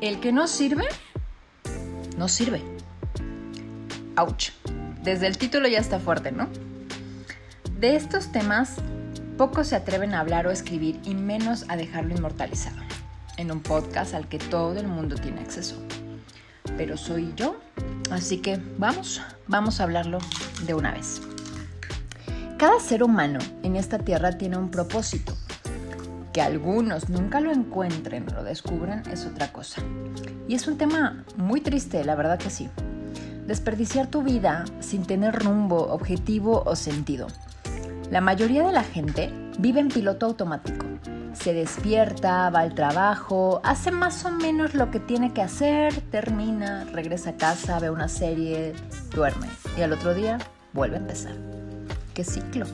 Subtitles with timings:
[0.00, 0.84] El que no sirve,
[2.16, 2.62] no sirve.
[4.16, 4.50] Ouch.
[5.02, 6.48] Desde el título ya está fuerte, ¿no?
[7.80, 8.76] De estos temas,
[9.36, 12.76] pocos se atreven a hablar o escribir y menos a dejarlo inmortalizado
[13.38, 15.82] en un podcast al que todo el mundo tiene acceso.
[16.76, 17.56] Pero soy yo,
[18.12, 20.18] así que vamos, vamos a hablarlo
[20.64, 21.22] de una vez.
[22.56, 25.36] Cada ser humano en esta tierra tiene un propósito.
[26.32, 29.82] Que algunos nunca lo encuentren o lo descubran es otra cosa.
[30.46, 32.68] Y es un tema muy triste, la verdad que sí.
[33.46, 37.28] Desperdiciar tu vida sin tener rumbo, objetivo o sentido.
[38.10, 40.86] La mayoría de la gente vive en piloto automático.
[41.32, 46.84] Se despierta, va al trabajo, hace más o menos lo que tiene que hacer, termina,
[46.84, 48.74] regresa a casa, ve una serie,
[49.14, 50.38] duerme y al otro día
[50.72, 51.32] vuelve a empezar
[52.24, 52.66] ciclo.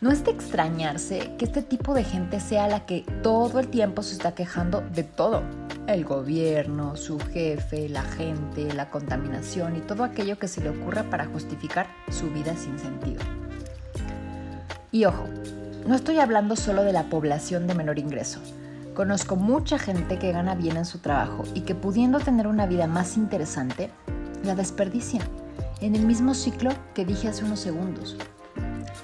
[0.00, 4.04] No es de extrañarse que este tipo de gente sea la que todo el tiempo
[4.04, 5.42] se está quejando de todo.
[5.88, 11.02] El gobierno, su jefe, la gente, la contaminación y todo aquello que se le ocurra
[11.10, 13.22] para justificar su vida sin sentido.
[14.92, 15.24] Y ojo,
[15.84, 18.38] no estoy hablando solo de la población de menor ingreso.
[18.94, 22.86] Conozco mucha gente que gana bien en su trabajo y que pudiendo tener una vida
[22.86, 23.90] más interesante,
[24.44, 25.22] la desperdicia
[25.80, 28.16] en el mismo ciclo que dije hace unos segundos.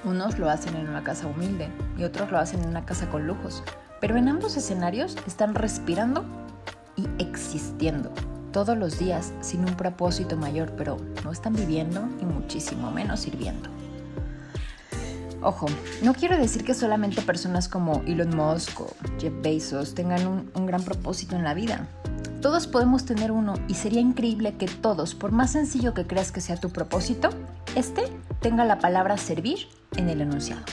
[0.05, 1.67] Unos lo hacen en una casa humilde
[1.97, 3.63] y otros lo hacen en una casa con lujos,
[3.99, 6.23] pero en ambos escenarios están respirando
[6.95, 8.11] y existiendo
[8.51, 13.67] todos los días sin un propósito mayor, pero no están viviendo y muchísimo menos sirviendo.
[15.41, 15.65] Ojo,
[16.01, 18.87] no quiero decir que solamente personas como Elon Musk o
[19.19, 21.87] Jeff Bezos tengan un, gran propósito en la vida.
[22.41, 26.41] Todos podemos tener uno y sería increíble que todos, por más sencillo que creas que
[26.41, 27.29] sea tu propósito,
[27.75, 28.03] este
[28.39, 30.63] tenga la palabra servir en el enunciado.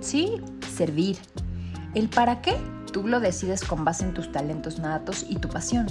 [0.00, 0.40] Sí,
[0.74, 1.18] servir.
[1.94, 2.56] El para qué
[2.92, 5.86] tú lo decides con base en tus talentos natos y tu pasión.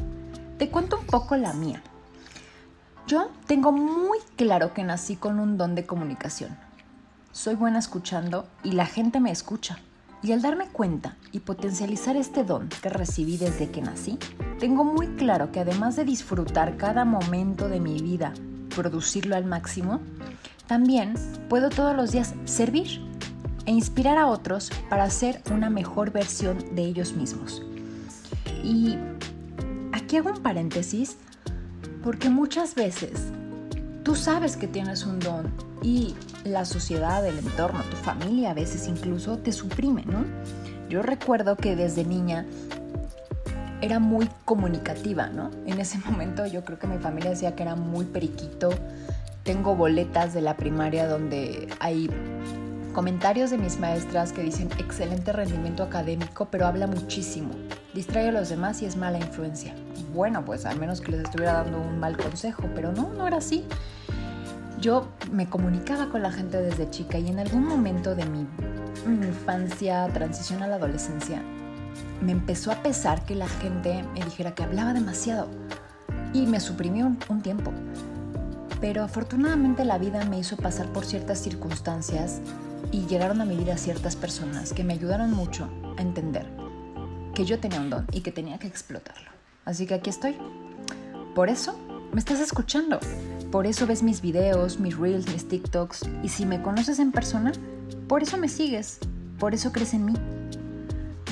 [0.57, 1.81] Te cuento un poco la mía.
[3.07, 6.57] Yo tengo muy claro que nací con un don de comunicación.
[7.31, 9.79] Soy buena escuchando y la gente me escucha.
[10.21, 14.19] Y al darme cuenta y potencializar este don que recibí desde que nací,
[14.59, 18.33] tengo muy claro que además de disfrutar cada momento de mi vida,
[18.75, 20.01] producirlo al máximo,
[20.69, 21.15] también
[21.49, 23.01] puedo todos los días servir
[23.65, 27.63] e inspirar a otros para ser una mejor versión de ellos mismos.
[28.63, 28.95] Y
[29.91, 31.17] aquí hago un paréntesis
[32.03, 33.31] porque muchas veces
[34.03, 36.13] tú sabes que tienes un don y
[36.43, 40.23] la sociedad, el entorno, tu familia a veces incluso te suprime, ¿no?
[40.87, 42.45] Yo recuerdo que desde niña
[43.81, 45.49] era muy comunicativa, ¿no?
[45.65, 48.69] En ese momento yo creo que mi familia decía que era muy periquito,
[49.49, 52.07] tengo boletas de la primaria donde hay
[52.93, 57.49] comentarios de mis maestras que dicen excelente rendimiento académico, pero habla muchísimo.
[57.95, 59.73] Distrae a los demás y es mala influencia.
[60.13, 63.37] Bueno, pues al menos que les estuviera dando un mal consejo, pero no, no era
[63.37, 63.65] así.
[64.79, 68.45] Yo me comunicaba con la gente desde chica y en algún momento de mi,
[69.07, 71.41] infancia, transición a la adolescencia,
[72.21, 75.47] me empezó a pesar que la gente me dijera que hablaba demasiado
[76.33, 77.73] y me suprimió un tiempo
[78.81, 82.41] pero afortunadamente la vida me hizo pasar por ciertas circunstancias
[82.91, 86.47] y llegaron a mi vida ciertas personas que me ayudaron mucho a entender
[87.33, 89.29] que yo tenía un don y que tenía que explotarlo.
[89.65, 90.35] Así que aquí estoy.
[91.35, 91.77] Por eso
[92.11, 92.99] me estás escuchando.
[93.51, 96.01] Por eso ves mis videos, mis reels, mis TikToks.
[96.23, 97.51] Y si me conoces en persona,
[98.07, 98.99] por eso me sigues.
[99.39, 100.13] Por eso crees en mí.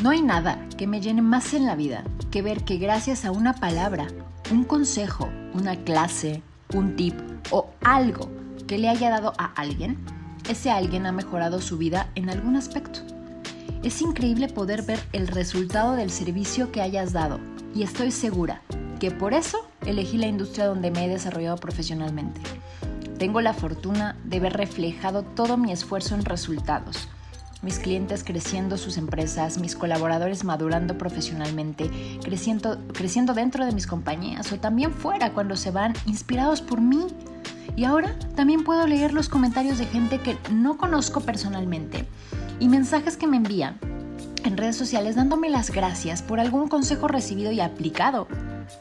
[0.02, 3.32] No hay nada que me llene más en la vida que ver que gracias a
[3.32, 4.08] una palabra,
[4.52, 7.16] un consejo, una clase, un tip
[7.52, 8.30] o algo
[8.68, 9.98] que le haya dado a alguien,
[10.50, 13.02] ese alguien ha mejorado su vida en algún aspecto.
[13.84, 17.40] Es increíble poder ver el resultado del servicio que hayas dado
[17.76, 18.62] y estoy segura
[19.00, 22.42] que por eso elegí la industria donde me he desarrollado profesionalmente.
[23.20, 27.08] Tengo la fortuna de ver reflejado todo mi esfuerzo en resultados
[27.62, 31.90] mis clientes creciendo sus empresas, mis colaboradores madurando profesionalmente,
[32.24, 37.06] creciendo, creciendo dentro de mis compañías o también fuera cuando se van inspirados por mí.
[37.76, 42.08] Y ahora también puedo leer los comentarios de gente que no conozco personalmente
[42.60, 43.78] y mensajes que me envían
[44.44, 48.28] en redes sociales dándome las gracias por algún consejo recibido y aplicado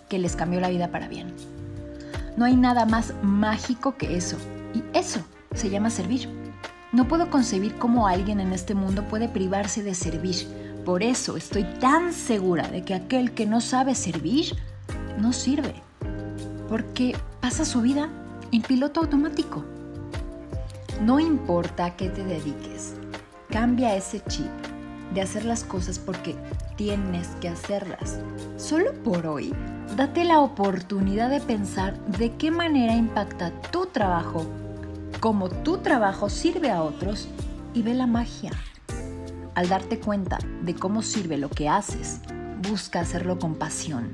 [0.08, 1.34] que les cambió la vida para bien.
[2.36, 4.36] No hay nada más mágico que eso.
[4.74, 5.20] Y eso
[5.54, 6.45] se llama servir.
[6.96, 10.34] No puedo concebir cómo alguien en este mundo puede privarse de servir.
[10.86, 14.56] Por eso estoy tan segura de que aquel que no sabe servir,
[15.18, 15.74] no sirve.
[16.70, 18.08] Porque pasa su vida
[18.50, 19.62] en piloto automático.
[21.02, 22.94] No importa a qué te dediques,
[23.50, 24.48] cambia ese chip
[25.12, 26.34] de hacer las cosas porque
[26.76, 28.20] tienes que hacerlas.
[28.56, 29.52] Solo por hoy,
[29.98, 34.46] date la oportunidad de pensar de qué manera impacta tu trabajo,
[35.20, 37.28] cómo tu trabajo sirve a otros
[37.74, 38.52] y ve la magia.
[39.54, 42.20] Al darte cuenta de cómo sirve lo que haces,
[42.68, 44.10] busca hacerlo con pasión,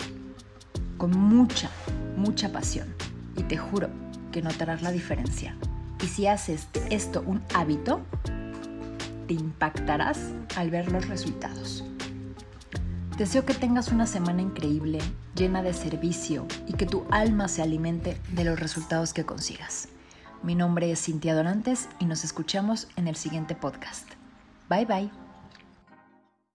[0.99, 1.71] con mucha,
[2.17, 2.95] mucha pasión.
[3.37, 3.89] Y te juro
[4.31, 5.57] que notarás la diferencia.
[6.03, 8.01] Y si haces esto un hábito,
[9.27, 10.19] te impactarás
[10.57, 11.85] al ver los resultados.
[13.17, 14.99] Deseo que tengas una semana increíble,
[15.35, 19.89] llena de servicio y que tu alma se alimente de los resultados que consigas.
[20.43, 24.09] Mi nombre es Cintia Donantes y nos escuchamos en el siguiente podcast.
[24.69, 25.22] Bye bye.